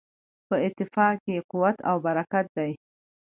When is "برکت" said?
2.05-2.45